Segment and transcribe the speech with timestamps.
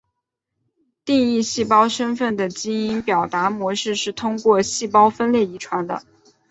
[1.05, 6.01] 定义细胞身份的基因表达模式是通过细胞分裂遗传的。